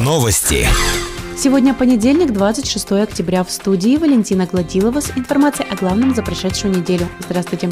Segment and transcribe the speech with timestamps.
[0.00, 0.66] Новости.
[1.36, 3.44] Сегодня понедельник, 26 октября.
[3.44, 7.06] В студии Валентина Гладилова с информацией о главном за прошедшую неделю.
[7.20, 7.68] Здравствуйте.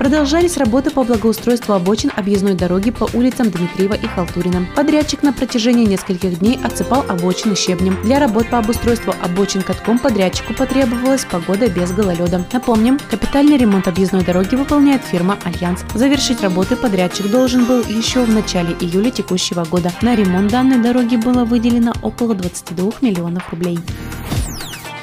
[0.00, 4.66] Продолжались работы по благоустройству обочин объездной дороги по улицам Дмитриева и Халтурина.
[4.74, 7.98] Подрядчик на протяжении нескольких дней отсыпал обочины щебнем.
[8.02, 12.42] Для работ по обустройству обочин катком подрядчику потребовалась погода без гололеда.
[12.50, 15.84] Напомним, капитальный ремонт объездной дороги выполняет фирма «Альянс».
[15.92, 19.92] Завершить работы подрядчик должен был еще в начале июля текущего года.
[20.00, 23.78] На ремонт данной дороги было выделено около 22 миллионов рублей.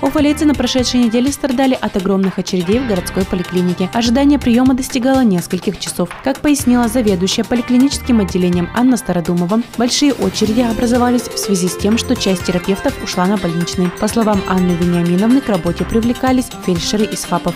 [0.02, 3.90] Уфалейцы на прошедшей неделе страдали от огромных очередей в городской поликлинике.
[3.94, 6.10] Ожидание приема достигало нескольких часов.
[6.23, 12.16] Как пояснила заведующая поликлиническим отделением Анна Стародумова, большие очереди образовались в связи с тем, что
[12.16, 13.90] часть терапевтов ушла на больничный.
[14.00, 17.56] По словам Анны Вениаминовны, к работе привлекались фельдшеры из ФАПов.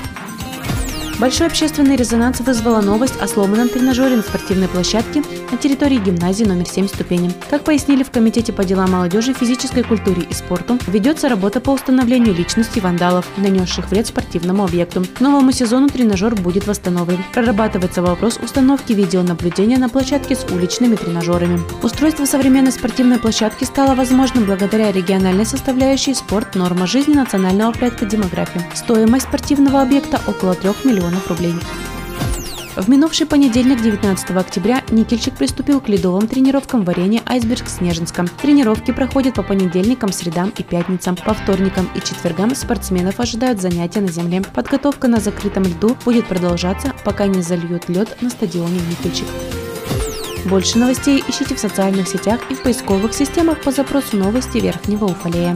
[1.22, 5.22] Большой общественный резонанс вызвала новость о сломанном тренажере на спортивной площадке
[5.52, 7.32] на территории гимназии номер 7 ступени.
[7.48, 12.34] Как пояснили в Комитете по делам молодежи, физической культуре и спорту, ведется работа по установлению
[12.34, 15.04] личности вандалов, нанесших вред спортивному объекту.
[15.14, 17.24] К новому сезону тренажер будет восстановлен.
[17.34, 21.60] Прорабатывается вопрос установки видеонаблюдения на площадке с уличными тренажерами.
[21.84, 26.56] Устройство современной спортивной площадки стало возможным благодаря региональной составляющей «Спорт.
[26.56, 28.68] Норма жизни» национального проекта «Демография».
[28.74, 31.56] Стоимость спортивного объекта около 3 миллионов рублей.
[32.76, 38.30] В минувший понедельник, 19 октября, Никельчик приступил к ледовым тренировкам в арене «Айсберг» Снежинском.
[38.42, 41.18] Тренировки проходят по понедельникам, средам и пятницам.
[41.18, 44.42] По вторникам и четвергам спортсменов ожидают занятия на земле.
[44.54, 49.28] Подготовка на закрытом льду будет продолжаться, пока не зальют лед на стадионе Никельчик.
[50.46, 55.56] Больше новостей ищите в социальных сетях и в поисковых системах по запросу новости Верхнего Уфалея.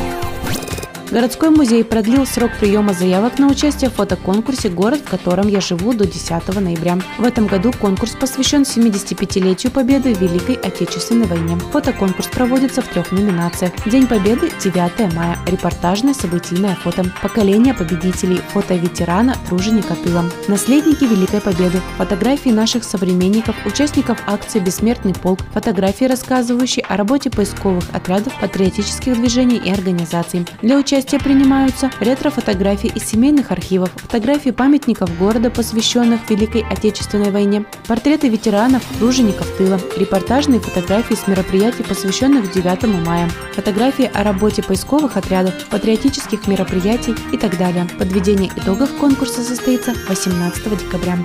[1.11, 5.91] Городской музей продлил срок приема заявок на участие в фотоконкурсе «Город, в котором я живу»
[5.91, 6.99] до 10 ноября.
[7.17, 11.57] В этом году конкурс посвящен 75-летию Победы в Великой Отечественной войне.
[11.73, 13.73] Фотоконкурс проводится в трех номинациях.
[13.85, 15.37] День Победы– 9 мая.
[15.47, 17.03] Репортажное событийное фото.
[17.21, 18.39] Поколение победителей.
[18.53, 20.23] Фото ветерана, труженика тыла.
[20.47, 21.81] Наследники Великой Победы.
[21.97, 25.41] Фотографии наших современников, участников акции «Бессмертный полк».
[25.53, 30.45] Фотографии, рассказывающие о работе поисковых отрядов, патриотических движений и организаций.
[30.61, 37.65] Для участия участие принимаются ретро-фотографии из семейных архивов, фотографии памятников города, посвященных Великой Отечественной войне,
[37.87, 45.17] портреты ветеранов, тружеников тыла, репортажные фотографии с мероприятий, посвященных 9 мая, фотографии о работе поисковых
[45.17, 47.87] отрядов, патриотических мероприятий и так далее.
[47.97, 51.17] Подведение итогов конкурса состоится 18 декабря.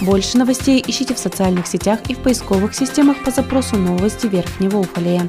[0.00, 5.28] Больше новостей ищите в социальных сетях и в поисковых системах по запросу «Новости Верхнего Уфалея».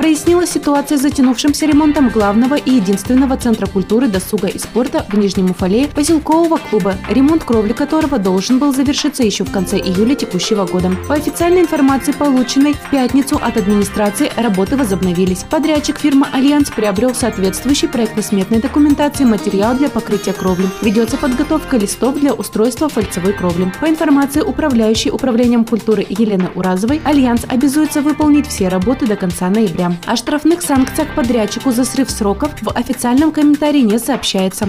[0.00, 5.50] прояснилась ситуация с затянувшимся ремонтом главного и единственного центра культуры, досуга и спорта в Нижнем
[5.50, 10.90] Уфалее поселкового клуба, ремонт кровли которого должен был завершиться еще в конце июля текущего года.
[11.06, 15.44] По официальной информации, полученной в пятницу от администрации, работы возобновились.
[15.50, 20.66] Подрядчик фирма «Альянс» приобрел соответствующий проектно-сметной документации материал для покрытия кровли.
[20.80, 23.70] Ведется подготовка листов для устройства фальцевой кровли.
[23.82, 29.89] По информации управляющей управлением культуры Елены Уразовой, «Альянс» обязуется выполнить все работы до конца ноября.
[30.06, 34.68] О штрафных санкциях подрядчику за срыв сроков в официальном комментарии не сообщается.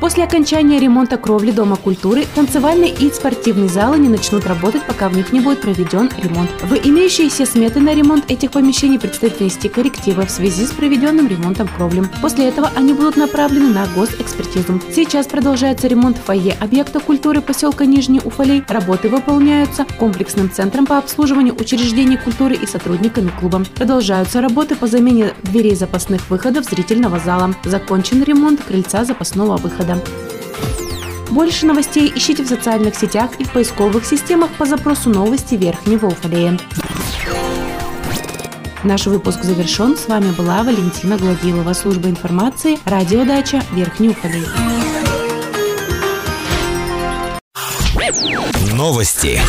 [0.00, 5.16] После окончания ремонта кровли Дома культуры танцевальные и спортивные залы не начнут работать, пока в
[5.16, 6.50] них не будет проведен ремонт.
[6.62, 11.66] В имеющиеся сметы на ремонт этих помещений предстоит внести коррективы в связи с проведенным ремонтом
[11.66, 12.04] кровли.
[12.22, 14.80] После этого они будут направлены на госэкспертизу.
[14.94, 18.62] Сейчас продолжается ремонт фойе объекта культуры поселка Нижний Уфалей.
[18.68, 23.64] Работы выполняются комплексным центром по обслуживанию учреждений культуры и сотрудниками клуба.
[23.74, 27.52] Продолжаются работы по замене дверей запасных выходов зрительного зала.
[27.64, 30.02] Закончен ремонт крыльца запасного выхода года.
[31.30, 36.58] Больше новостей ищите в социальных сетях и в поисковых системах по запросу новости Верхнего Уфалея.
[38.84, 39.96] Наш выпуск завершен.
[39.96, 44.46] С вами была Валентина Гладилова, служба информации, радиодача Верхний Уфалей.
[48.74, 49.40] Новости.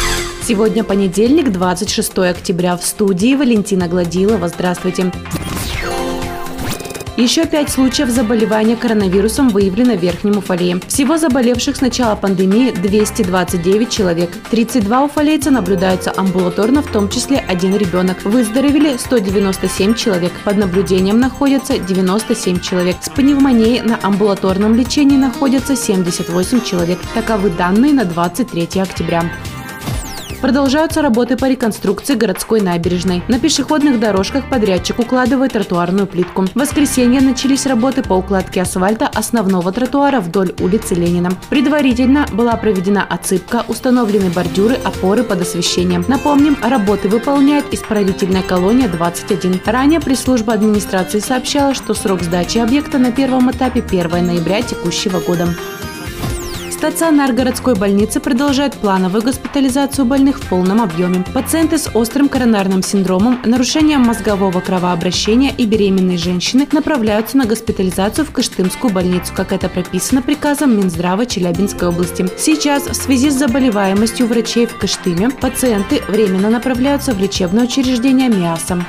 [0.46, 2.76] Сегодня понедельник, 26 октября.
[2.76, 4.48] В студии Валентина Гладилова.
[4.48, 5.12] Здравствуйте.
[7.20, 10.80] Еще пять случаев заболевания коронавирусом выявлено в Верхнем Уфалее.
[10.88, 14.30] Всего заболевших с начала пандемии 229 человек.
[14.50, 18.24] 32 уфалейца наблюдаются амбулаторно, в том числе один ребенок.
[18.24, 20.32] Выздоровели 197 человек.
[20.46, 22.96] Под наблюдением находятся 97 человек.
[23.02, 27.00] С пневмонией на амбулаторном лечении находятся 78 человек.
[27.14, 29.30] Таковы данные на 23 октября.
[30.42, 33.22] Продолжаются работы по реконструкции городской набережной.
[33.28, 36.46] На пешеходных дорожках подрядчик укладывает тротуарную плитку.
[36.46, 41.32] В воскресенье начались работы по укладке асфальта основного тротуара вдоль улицы Ленина.
[41.50, 46.06] Предварительно была проведена отсыпка, установлены бордюры, опоры под освещением.
[46.08, 49.62] Напомним, работы выполняет исправительная колония 21.
[49.66, 55.50] Ранее пресс-служба администрации сообщала, что срок сдачи объекта на первом этапе 1 ноября текущего года.
[56.80, 61.26] Стационар городской больницы продолжает плановую госпитализацию больных в полном объеме.
[61.34, 68.32] Пациенты с острым коронарным синдромом, нарушением мозгового кровообращения и беременные женщины направляются на госпитализацию в
[68.32, 72.26] Кыштымскую больницу, как это прописано приказом Минздрава Челябинской области.
[72.38, 78.86] Сейчас в связи с заболеваемостью врачей в Кыштыме пациенты временно направляются в лечебное учреждение МИАСа.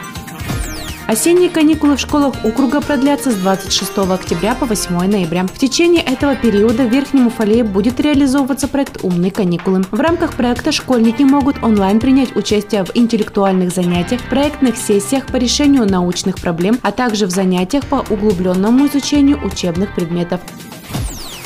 [1.11, 5.45] Осенние каникулы в школах округа продлятся с 26 октября по 8 ноября.
[5.45, 9.83] В течение этого периода в Верхнем Уфалее будет реализовываться проект «Умные каникулы».
[9.91, 15.85] В рамках проекта школьники могут онлайн принять участие в интеллектуальных занятиях, проектных сессиях по решению
[15.85, 20.41] научных проблем, а также в занятиях по углубленному изучению учебных предметов.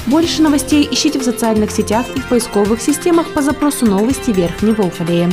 [0.04, 5.32] Больше новостей ищите в социальных сетях и в поисковых системах по запросу «Новости Верхнего Уфалея».